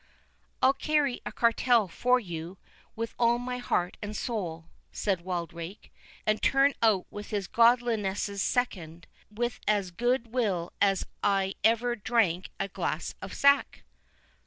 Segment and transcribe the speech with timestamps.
[0.63, 2.57] "I'll carry a cartel for you,
[2.95, 5.93] with all my heart and soul," said Wildrake;
[6.25, 12.49] "and turn out with his godliness's second, with as good will as I ever drank
[12.59, 13.83] a glass of sack."